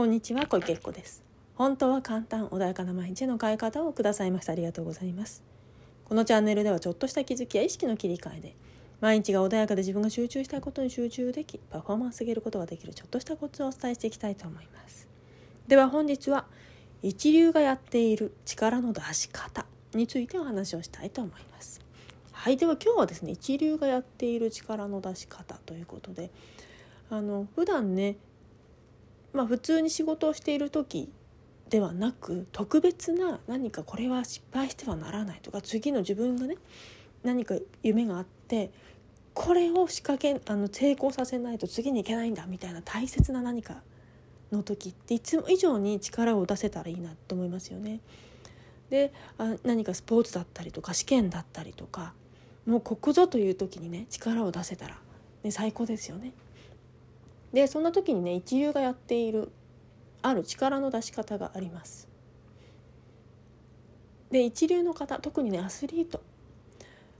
[0.00, 1.22] こんにちは小池子です。
[1.56, 4.52] 本当は簡単穏やかな毎日の変え方をくださいました。
[4.52, 5.42] ありがとうございます。
[6.06, 8.56] このチャンネルではちょっとした気づきや意識の切り替えで
[9.02, 15.06] 毎日が穏やかで自分が集中したいことに集中できパフォーマンス上げることができるちょっとしたコツをお伝えしていきたいと思います。
[15.68, 16.46] では本日は
[17.02, 21.82] 一流がやっている力の出し方についてお話をしたいと思います。
[22.32, 26.30] はいでは今日はですね一流がやっている力の出し方ということで
[27.10, 28.16] あの普段ね
[29.32, 31.10] まあ普通に仕事をしている時
[31.68, 36.56] ではなく特別な何かこれは失敗してはならないとか次の自分がね
[37.22, 38.70] 何か夢があって
[39.34, 43.82] これを仕掛けあの成功させないと次に行けないんだみたいな大切な何か
[44.50, 48.00] の時っていつも以上に力を出せたらいいなと思いますよね。
[48.90, 52.12] であ何かスポーツだったりとか試験だったりとか
[52.66, 54.98] もうここぞという時にね力を出せたら、
[55.44, 56.32] ね、最高ですよね。
[57.52, 59.50] でそんな時にね一流がやっている
[60.22, 62.08] ある力の出し方があります。
[64.30, 66.22] で一流の方特にねアスリート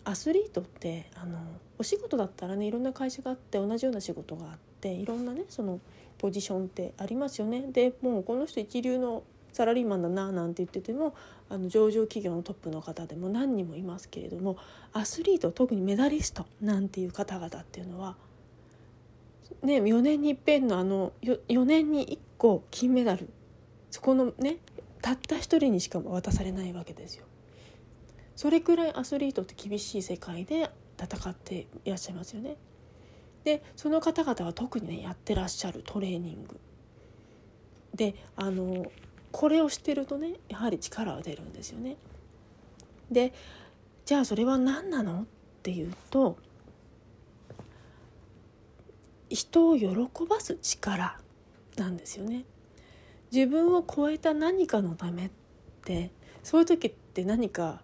[0.04, 1.38] アスリートってあの
[1.78, 5.80] お仕事だったらねいろんな会社があって同じような仕事があっていろんなねその
[6.18, 7.62] ポジションってありますよね。
[7.72, 11.14] でもうこの人一流のサラリーマンだななんて言ってても
[11.48, 14.56] あの上場企業のトップの方でも何人もいますけれども
[14.92, 18.16] アスリート特にメダリストなんていう方々っていうのは
[19.62, 23.28] ね、4年にいっぺんのあの 4, 4年に1個金メダル
[23.90, 24.56] そこのね
[25.02, 27.24] たった一人にしか渡されないわけですよ。
[28.36, 32.56] それくらいアスリートって厳しい世界で戦っていらっしゃいますよね。
[33.44, 36.58] でその方々は特にねやってらっしゃるトレーニング
[37.94, 38.90] であの
[39.32, 41.96] これをしてるとねやはり力が出るんですよね。
[43.10, 43.32] で
[44.04, 45.22] じゃあそれは何なの？
[45.22, 45.24] っ
[45.62, 46.38] ていうと
[49.30, 49.88] 人を喜
[50.28, 51.18] ばす力
[51.76, 52.44] なんですよね。
[53.32, 55.30] 自分を超えた何かのためっ
[55.84, 56.10] て
[56.42, 57.82] そういう時って何か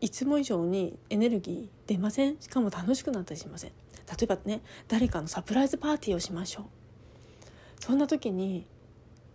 [0.00, 2.36] いつも以上にエネルギー出ません？
[2.40, 3.70] しかも楽しくなったりしません？
[3.70, 3.76] 例
[4.22, 6.64] えばね誰かのサプライズパーティーをしましょう。
[7.80, 8.66] そんな時に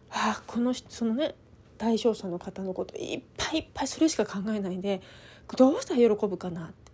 [0.09, 1.35] ああこのそのね
[1.77, 5.01] 対象者の方のこといっぱいいっぱいそれしか考えないで
[5.57, 6.92] どうしたら喜ぶかなって。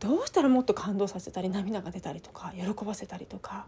[0.00, 3.66] どうしたらもっと感動させたり涙が出たりとか喜ばせたりとか。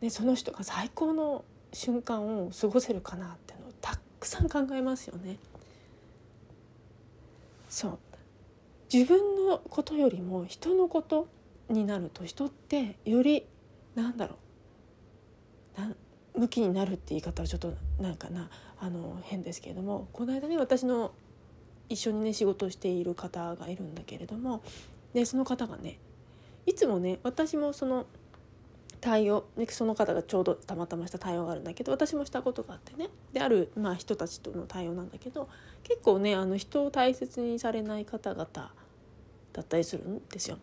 [0.00, 5.38] でその人が最高の瞬間を過ごせるかなってのをたくさん考えますよね。
[7.68, 7.98] そう。
[8.92, 11.28] 自分のことよりも人のこと
[11.68, 13.46] になると人ってより
[13.94, 14.36] なんだろ
[15.78, 15.80] う。
[15.80, 15.94] な
[16.34, 18.50] 向きになるって言い方はちょっとなんかな。
[18.80, 20.08] あの変ですけれども。
[20.12, 21.12] この間ね私の
[21.88, 24.62] 一緒にね仕事をしている方がいるんだけれども
[25.14, 25.98] でその方がね
[26.66, 28.06] いつもね私もその
[29.00, 35.48] 対応その方がちょうどたまたました対応があるんだけど私もしたことがあってねである、まあ、人たちとの対応なんだけど
[35.82, 38.70] 結構ねあの人を大切にされない方々だ
[39.60, 40.58] ったりするんですよ。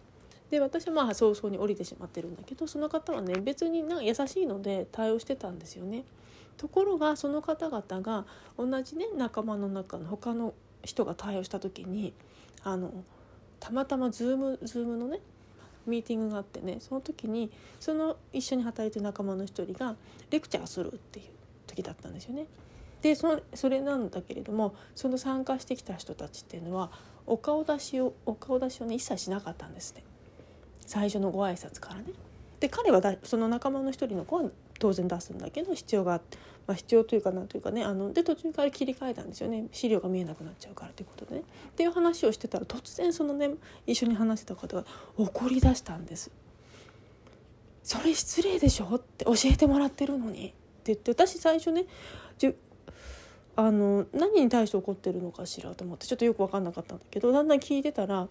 [0.49, 6.05] で私はまあ早々に降りてしまってるんだけどその方はね別になんか優しいので対応してたんですよね。
[6.57, 8.25] ところがその方々が
[8.57, 12.13] 同じね仲間の中の他の人が対応した時に
[12.63, 13.03] あの
[13.59, 15.19] たまたまズームズームのね
[15.85, 19.95] ミーティングがあってねその時にその一緒に働いてる仲間の一人が
[20.29, 21.25] レクチャーするっていう
[21.67, 22.45] 時だったんですよね。
[23.01, 26.91] でそのそれなんだけれどもその参加してきた人たちっていうのは
[27.25, 30.03] お顔出しをお顔出しをね一切しなかったんですね
[30.85, 32.05] 最初のご挨拶からね。
[32.59, 34.49] で彼はだその仲間の一人の子は
[34.79, 41.41] 当然出すんだけど必要があって、まあ、必要というかなというかねあので途中から切り替えたんですよね資料が見えなくなっちゃうからということでね。
[41.41, 43.51] っていう話をしてたら突然そのね
[43.85, 44.85] 一緒に話してた方が
[45.17, 46.31] 怒り出したんです。
[47.83, 51.85] それ失礼でしょって教えてもらってるのにって言って私最初ね
[52.37, 52.53] じ
[53.55, 58.27] あの何に対して怒ってるのかしらと思ってちょっとよく分かんなかったんだけどだんだん聞いてたら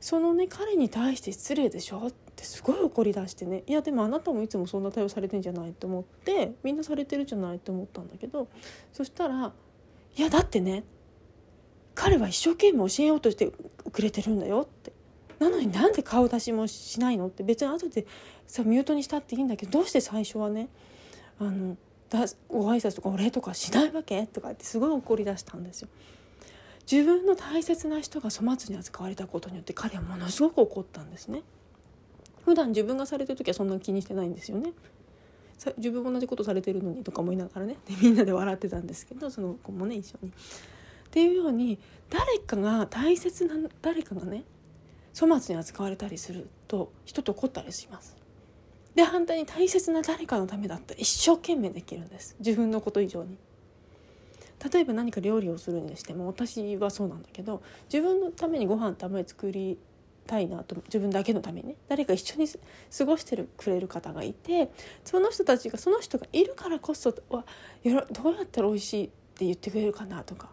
[0.00, 8.48] そのね彼に対して失礼でしょってすごい怒り出してねいやでもあなたもいつもそんな対応されてんじゃないと思ってみんなされてるじゃないと思ったんだけど
[8.92, 9.52] そしたら
[10.16, 10.84] 「いやだってね
[11.94, 13.50] 彼は一生懸命教えようとして
[13.92, 14.92] くれてるんだよ」って
[15.38, 18.06] なのになんで顔出しもしないのって別に後で
[18.46, 20.68] さミュートにしたっていいんだけどどうして最初はね
[21.38, 21.76] あの
[22.08, 25.88] だご挨拶とかお礼とかしないわけとかってすごい怒り出したんですよ。
[26.90, 31.42] 自分の大切な人が粗末に扱われたことによって彼はものすごく怒ったんですね。
[32.46, 34.72] 普段自分がされてる時はそんな気にしてないんですよね。
[35.78, 40.28] 自分も同じことされてるのにとか思いながらねでみんなで笑ってたんですけどその子もね一緒に。
[40.28, 40.32] っ
[41.10, 41.78] ていうように
[42.08, 44.44] 誰かが大切な誰かがね
[45.18, 48.16] 粗末に扱われたりすると人と怒ったりします。
[48.94, 53.36] で反対に大切な誰かのためだったら一生懸命できるんです自分のこと以上に。
[54.72, 57.60] 例えば何か料理をするにしても私はそうなんだけど
[57.92, 59.78] 自分のためにご飯たまに作り
[60.26, 61.76] たいなと自分だけのためにね。
[61.88, 64.70] 誰か一緒に過ごしてるくれる方がいて
[65.04, 67.44] その人たちがその人がいるからこそは
[67.84, 70.50] どうやったら美味しいって言ってくれるかなとか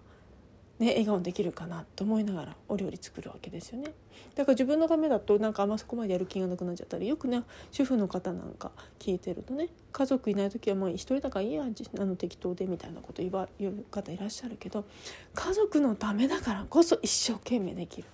[0.79, 3.93] ね、笑顔できるかなと思いながらお料理作るわけですよね。
[4.35, 14.85] だから自分のためだとなんかあんまそこまでやる気がなくなっちゃったりよくね主婦の方なんか聞いてるとね家族いない時はもう一人だからいいやあの適当でみたいなこと言わ言う方いらっしゃるけど
[15.33, 18.07] 家族のためだからこそ一生懸命できる。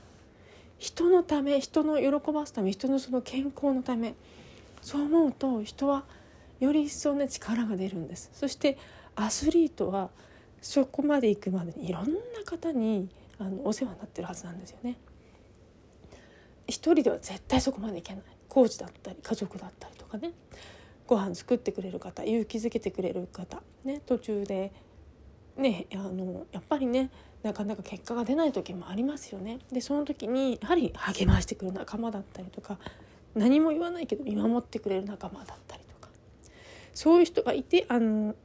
[0.80, 4.16] 人のため人の喜ばすため人のその健康のため
[4.82, 6.06] そう思うと人は
[6.60, 8.32] より一層ね力が出るんです。
[8.34, 8.78] そして
[9.16, 10.10] アスリートは
[10.62, 14.98] そこまで行くまでにいろんな方にあのお世話になってるはずなんですよね。
[16.68, 18.24] 一人では絶対そこまでいけない。
[18.48, 20.32] コーチだったり家族だったりとかね。
[21.08, 24.72] ご飯作ってくれる方勇気づけてくれる方、ね、途中で、
[25.60, 27.10] ね、あのやっぱりね
[27.44, 29.60] なかなか結果が出ない時もありますよね。
[29.72, 32.78] でその時にやはり励ましてくる仲間だったりとか
[33.36, 36.10] 何も言わないけど見守ってくれる仲間だったりとか
[36.94, 38.36] そういう人がいてあの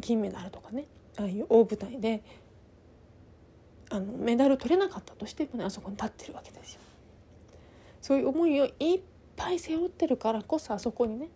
[0.00, 0.86] 金メダルとかね
[1.18, 2.22] ああいう大舞台で
[3.90, 6.80] あのメダル取れなかったとしてもねあそこに立ってるわけですよ。
[8.00, 9.00] そういう思いをいっ
[9.36, 11.28] ぱい背負ってるからこそあそこにね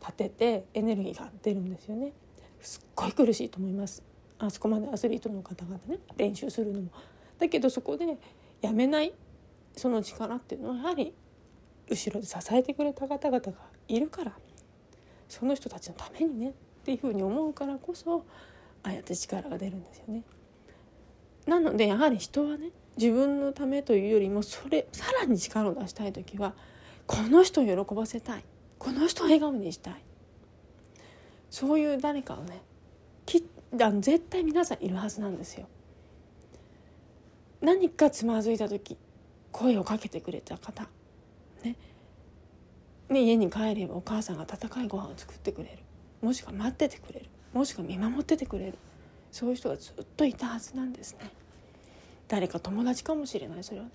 [0.00, 2.12] 立ててエネルギーが出るんですよね。
[2.60, 4.11] すっごい苦しいと思います。
[4.44, 6.90] あそこまでアスリートの方々ね練習するのも。
[7.38, 8.18] だけどそこで
[8.60, 9.12] やめない
[9.76, 11.14] その力っていうのはやはり
[11.88, 13.52] 後ろで支えてくれた方々が
[13.88, 14.32] いるから
[15.28, 16.52] その人たちのためにねっ
[16.84, 18.24] ていうふうに思うからこそ
[18.82, 20.22] ああやって力が出るんですよね。
[21.46, 26.54] なのでやはり人はね自分のためというよりもそれさらに力を出したい時は
[27.06, 28.44] この人を喜ばせたい
[28.78, 30.02] この人を笑顔にしたい
[31.50, 32.60] そういう誰かをね
[33.80, 35.66] あの絶対皆さんいるはずなんですよ。
[37.60, 38.98] 何かつまずいた時
[39.50, 40.88] 声をかけてくれた方。
[41.62, 41.76] ね。
[43.08, 45.78] ね家に帰ればお母さんが温かいご飯を作ってくれる。
[46.20, 47.26] もしくは待っててくれる。
[47.52, 48.74] もしくは見守っててくれる。
[49.30, 51.30] そういう人がずっといたはずなんですね。
[52.28, 53.92] 誰か友達かもしれないそれはね。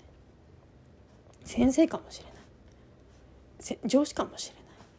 [1.44, 3.88] 先生かもしれない。
[3.88, 4.57] 上司かもしれない。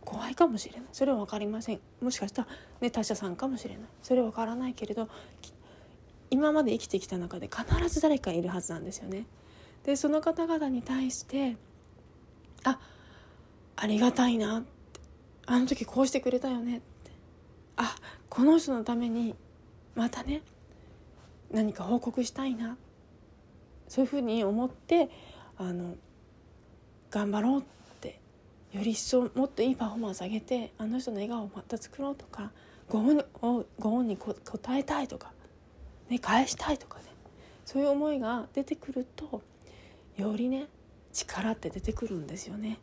[0.09, 0.89] 後輩かもしれない。
[0.91, 1.79] それは分かりません。
[2.01, 2.47] もしかしたら、
[2.81, 3.83] ね、他者さんかもしれない。
[4.01, 5.07] それは分からないけれど
[6.31, 9.27] 今まで生きてきた中で必ず誰かいるはずなんですよね。
[9.83, 11.57] でその方々に対して
[12.63, 12.79] あ
[13.75, 14.59] ありがたいな。
[14.59, 14.67] って
[15.45, 16.77] あの時こうしてくれたよね。
[16.77, 17.11] って
[17.77, 17.95] あ
[18.29, 19.35] この人のために
[19.93, 20.41] またね
[21.51, 22.77] 何か報告したいな。
[23.87, 25.11] そういうふうに思って
[25.57, 25.95] あの
[27.11, 27.78] 頑張ろうって
[28.73, 32.51] より一層もっといいパフォーマンス上げてあの人の笑顔をまた作ろうとか
[32.87, 34.35] ご恩をご恩に応
[34.71, 35.31] えたいとか、
[36.09, 37.05] ね、返したいとかね
[37.65, 39.41] そういう思いが出てくると
[40.17, 40.67] よりね
[41.13, 42.77] 力って出てくるんですよね。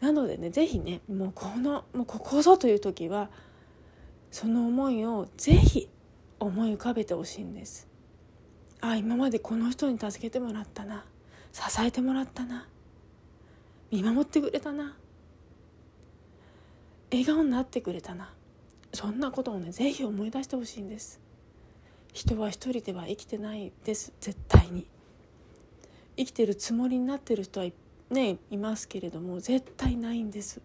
[0.00, 3.30] なのでね是非ねもうこのもうここぞという時は
[4.30, 5.88] その思いをぜひ
[6.38, 7.88] 思い浮かべてほしいんです
[8.80, 11.04] あ今までこの人に助けてもらったな
[11.52, 12.68] 支えてもらったな
[13.90, 14.96] 見守ってくれたな。
[17.10, 18.32] 笑顔になってくれたな。
[18.92, 21.20] そんなことをねぜひ思い出してほしいんです。
[22.12, 24.12] 人は一人では生きてないです。
[24.20, 24.86] 絶対に。
[26.16, 27.66] 生きてるつもりになってる人は
[28.10, 30.60] ねいますけれども絶対ないんです。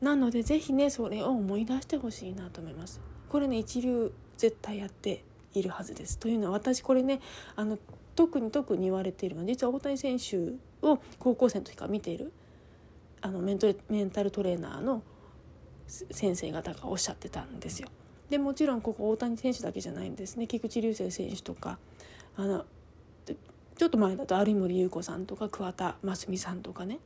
[0.00, 3.00] なのでぜひねそれを思い出してほしいなと思います。
[3.28, 6.18] これね一流絶対やっているはずです。
[6.18, 7.20] というのは私これね
[7.56, 7.78] あの
[8.14, 10.52] 特に特に言われているのは実は大谷選手
[10.82, 12.32] を高校生の時から見ている
[13.20, 15.02] あのメントメンタルトレーナーの
[15.86, 17.88] 先生方がおっしゃってたんですよ。
[18.28, 20.46] でもちろんここ大谷選手だけじゃないんですね。
[20.46, 21.78] 菊池雄星選手とか
[22.36, 22.64] あの
[23.76, 26.98] ちょっと前だと有森裕子さんとか桑田真澄さんとかね。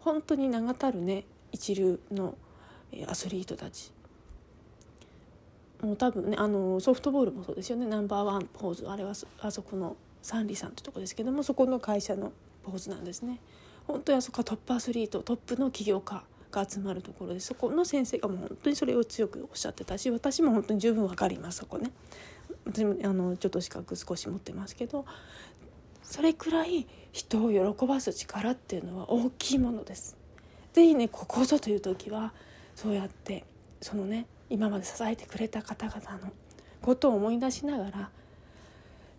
[0.00, 2.36] 本当に名がたるね一流の
[3.08, 3.92] アスリートたち。
[5.82, 7.86] もう多分ねあのソフトボールもそうですよね。
[7.86, 12.32] ナンバーワンポーズあれはあそこのサンリさんってとこですけどもそこの会社の
[12.66, 13.38] ポーズなんですね。
[13.86, 21.92] 本当にあそこはトップアスリートトップの起業家が集まるところでそこの先生がもう本当にそれを強くおっしゃってたし私も本当に十分分かりますそこね。
[22.64, 25.04] 私もあのちょっと資格少し持ってますけど
[26.02, 30.16] それくらい人を喜ばす力っていうのは大きいものです。
[30.72, 32.32] 是非ねここぞという時は
[32.74, 33.44] そうやって
[33.80, 36.32] そのね今まで支えてくれた方々の
[36.82, 38.10] ことを思い出しながら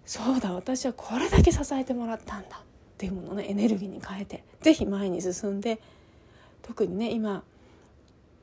[0.05, 2.61] そうだ私はこれだけ支えてもらったんだ
[2.97, 5.79] っていうものをねエネルギーに変えて是非前に進んで
[6.63, 7.43] 特にね今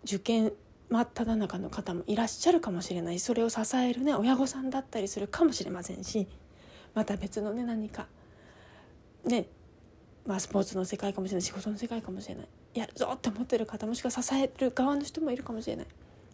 [0.04, 0.52] 受験
[0.88, 6.28] 真っ只中の方もいらっしゃるかもしれないそれを支えるね親御さんだったりするかもしれませんし
[6.94, 8.06] また別のね何か
[9.24, 9.46] ね
[10.24, 15.86] まあスポーツの世界かもしれない仕事の世界かもしれないやるぞって思ってる方もしくは支える側の人もいるかもしれない。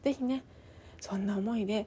[0.04, 0.42] 是非ね
[1.00, 1.86] そんな思いで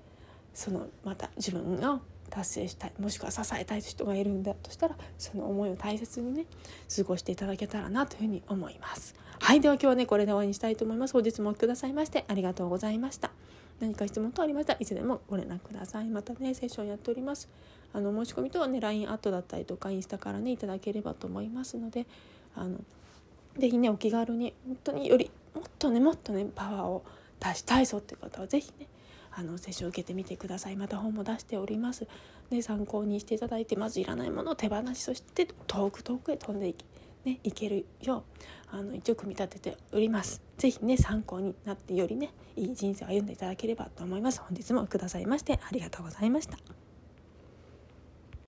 [0.53, 1.99] そのまた自分が
[2.33, 6.45] 達成したいもしくは支えたい人がいるんだとしたらその思いを大切にね
[6.95, 9.13] 過ごしていただけたらなというふうに思います。
[9.39, 11.13] はいでは今日はねこれで終わりにしたいと思います。
[11.13, 13.29] 本日もお聴きくださいましてありがとうございました。
[13.79, 16.05] 何か質問等ありましたらいつでもご連絡ください。
[16.07, 17.49] またねセッションやっております。
[17.93, 22.07] あの申し込みとはね LINE アットだったりとかインスタからねいただければと思いますので
[22.55, 22.79] あの
[23.59, 27.03] 是非ねお気軽に本当によりもっとねもっとねパワーを
[27.39, 28.87] 出したいぞっていう方は是非ね
[29.35, 32.07] あの接種を受けてみてくださいまた本も出しております
[32.49, 36.85] で参考にしていただいてまずいらないものを手放しそして遠く遠くへ飛んでいき
[37.25, 38.25] ね、いけるよ
[38.71, 40.41] うあの一応組み立てております。
[40.57, 44.41] 是非ね参考になってよりねいい人生を歩んでいただければと思います。
[44.41, 46.82] 本日もくださいましてありがとうございました。